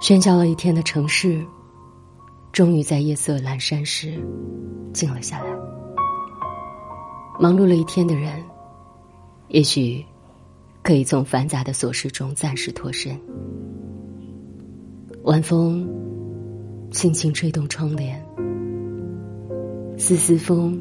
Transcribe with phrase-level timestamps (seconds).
[0.00, 1.44] 喧嚣了一天的城市，
[2.52, 4.14] 终于在夜色阑珊时
[4.92, 5.50] 静了下来。
[7.38, 8.42] 忙碌了一天的人，
[9.48, 10.04] 也许
[10.82, 13.20] 可以从繁杂的琐事中暂时脱身。
[15.24, 15.86] 晚风
[16.92, 18.24] 轻轻吹动窗帘，
[19.98, 20.80] 丝丝风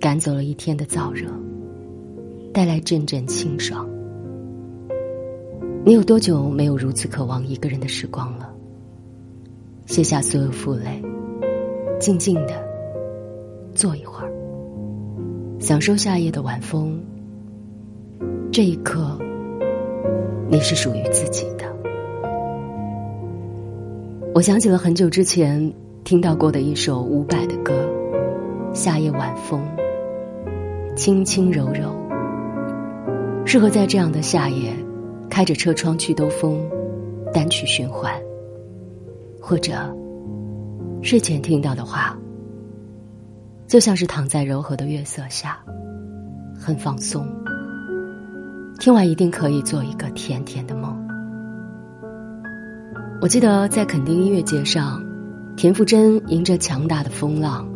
[0.00, 1.28] 赶走了一天的燥热，
[2.54, 3.86] 带来阵阵清爽。
[5.82, 8.52] 你有多久没有如此渴望一个人的时光了？
[9.86, 11.02] 卸下所有负累，
[11.98, 12.62] 静静的
[13.74, 14.30] 坐一会儿，
[15.58, 17.00] 享受夏夜的晚风。
[18.52, 19.18] 这一刻，
[20.50, 21.64] 你是属于自己的。
[24.34, 25.72] 我想起了很久之前
[26.04, 27.72] 听到过的一首伍佰的歌，
[28.74, 29.62] 《夏夜晚风》，
[30.94, 31.90] 轻轻柔柔，
[33.46, 34.74] 适合在这样的夏夜。
[35.30, 36.60] 开着车窗去兜风，
[37.32, 38.12] 单曲循环，
[39.40, 39.72] 或者
[41.00, 42.18] 睡前听到的话，
[43.66, 45.58] 就像是躺在柔和的月色下，
[46.58, 47.26] 很放松。
[48.80, 50.94] 听完一定可以做一个甜甜的梦。
[53.22, 55.02] 我记得在垦丁音乐节上，
[55.56, 57.68] 田馥甄迎着强大的风浪，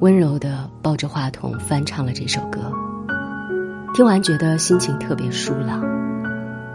[0.00, 2.60] 温柔的抱着话筒翻唱了这首歌。
[3.94, 5.95] 听完觉得心情特别舒朗。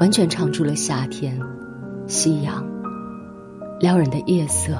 [0.01, 1.39] 完全唱出了夏天、
[2.07, 2.67] 夕阳、
[3.79, 4.73] 撩人的夜色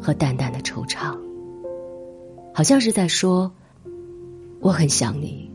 [0.00, 1.14] 和淡淡的惆怅，
[2.54, 3.52] 好像是在说
[4.58, 5.50] ：“我很想你，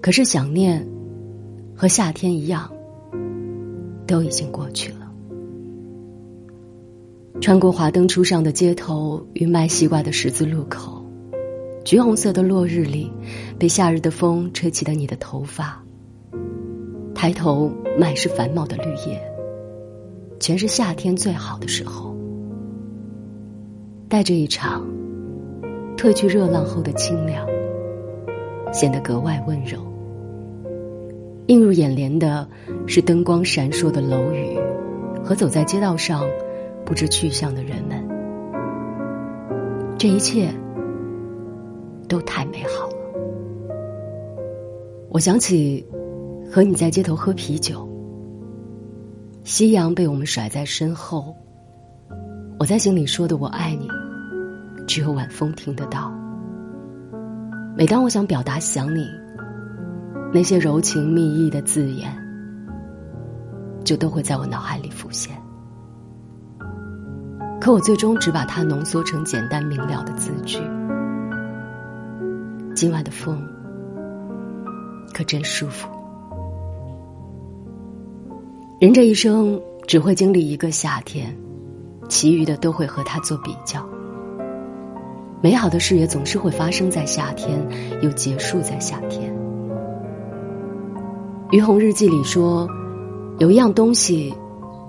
[0.00, 0.88] 可是想念
[1.74, 2.70] 和夏天一样，
[4.06, 5.12] 都已经过去了。”
[7.42, 11.04] 穿过华灯初上的街头与卖西瓜的十字路口，
[11.84, 13.10] 橘红色的落日里，
[13.58, 15.82] 被夏日的风吹起的你的头发。
[17.22, 19.16] 抬头，满是繁茂的绿叶，
[20.40, 22.12] 全是夏天最好的时候。
[24.08, 24.84] 带着一场
[25.96, 27.46] 褪去热浪后的清凉，
[28.72, 29.78] 显得格外温柔。
[31.46, 32.44] 映入眼帘的
[32.88, 34.58] 是灯光闪烁的楼宇，
[35.22, 36.24] 和走在街道上
[36.84, 38.04] 不知去向的人们。
[39.96, 40.52] 这一切
[42.08, 42.96] 都太美好了。
[45.08, 45.86] 我想起。
[46.54, 47.88] 和你在街头喝啤酒，
[49.42, 51.34] 夕阳被我们甩在身后。
[52.58, 53.88] 我在心里说的“我爱你”，
[54.86, 56.12] 只有晚风听得到。
[57.74, 59.08] 每当我想表达想你，
[60.30, 62.14] 那些柔情蜜意的字眼，
[63.82, 65.34] 就都会在我脑海里浮现。
[67.62, 70.58] 可我最终只把它浓缩成简单明了的字句。
[72.74, 73.42] 今晚的风
[75.14, 75.88] 可真舒服。
[78.82, 81.32] 人这一生只会经历一个夏天，
[82.08, 83.88] 其余的都会和它做比较。
[85.40, 87.64] 美好的事也总是会发生在夏天，
[88.02, 89.32] 又结束在夏天。
[91.52, 92.68] 于红日记里说，
[93.38, 94.34] 有一样东西，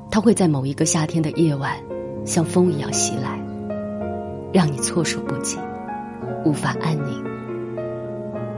[0.09, 1.77] 它会在某一个夏天的夜晚，
[2.25, 3.39] 像风一样袭来，
[4.51, 5.55] 让你措手不及，
[6.43, 7.23] 无法安宁，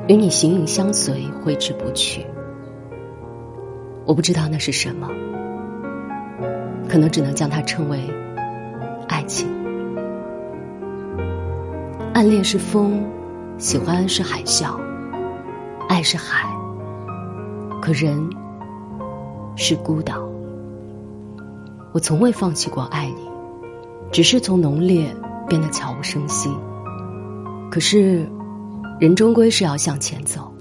[0.07, 2.25] 与你形影相随，挥之不去。
[4.05, 5.09] 我不知道那是什么。
[6.87, 7.99] 可能只能将它称为
[9.07, 9.47] 爱情。
[12.13, 13.03] 暗恋是风，
[13.57, 14.79] 喜欢是海啸，
[15.89, 16.47] 爱是海，
[17.81, 18.17] 可人
[19.57, 20.23] 是孤岛。
[21.91, 23.29] 我从未放弃过爱你，
[24.11, 25.13] 只是从浓烈
[25.49, 26.49] 变得悄无声息。
[27.69, 28.25] 可是，
[28.99, 30.53] 人终归是要向前走，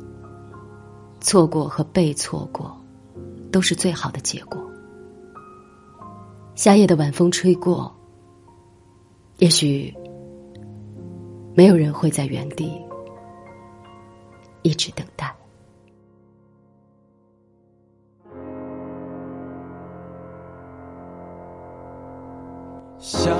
[1.21, 2.77] 错过和被错过，
[3.55, 4.61] 都是最好的结果。
[6.57, 7.95] 夏夜的晚风吹过，
[9.39, 9.95] 也许
[11.55, 12.85] 没有人会在原地
[14.63, 15.33] 一直等待。
[22.99, 23.31] 夏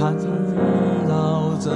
[0.00, 0.16] 缠
[1.06, 1.70] 绕着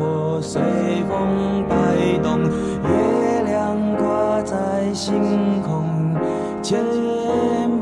[0.00, 0.60] 我随
[1.08, 6.12] 风摆动月亮挂在星空
[6.60, 6.84] 牵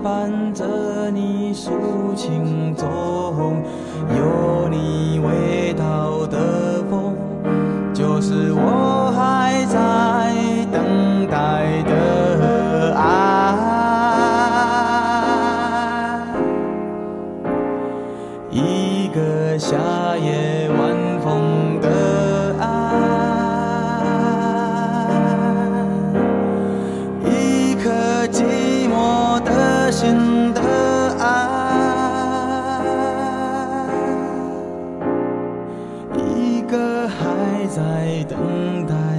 [0.05, 1.71] 绊着你诉
[2.15, 3.65] 情衷
[4.19, 5.66] 有你为
[38.67, 39.16] 等待。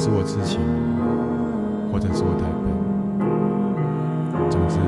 [0.00, 0.58] 是我痴情
[1.92, 2.72] 或者是我太笨
[4.50, 4.78] 总之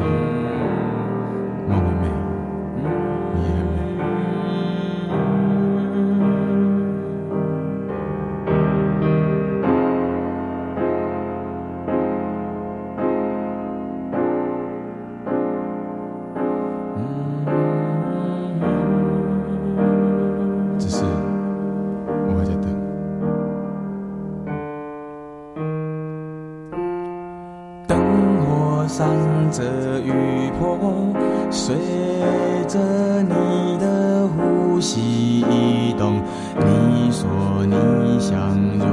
[28.93, 29.09] 上
[29.51, 29.63] 着
[30.01, 30.13] 雨
[30.61, 30.79] 坡，
[31.51, 31.75] 随
[32.69, 32.79] 着
[33.23, 36.21] 你的呼吸移动，
[36.59, 37.27] 你说
[37.65, 38.39] 你想
[38.77, 38.85] 入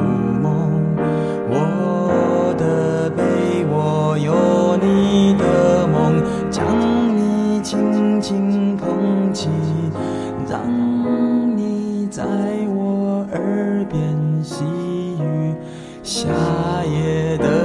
[0.41, 0.71] 梦，
[1.49, 3.21] 我的被
[3.65, 6.65] 窝有你的梦，将
[7.17, 9.49] 你轻轻捧起，
[10.49, 10.61] 让
[11.57, 12.23] 你在
[12.69, 14.01] 我耳边
[14.41, 14.63] 细
[15.19, 15.53] 语，
[16.03, 16.29] 夏
[16.85, 17.58] 夜的。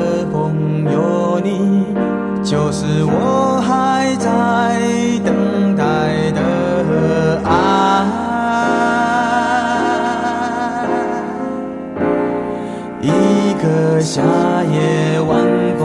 [2.55, 4.79] 就是我还在
[5.25, 5.83] 等待
[6.31, 7.51] 的爱
[13.03, 14.23] 一个夏
[14.71, 15.37] 夜晚
[15.77, 15.84] 风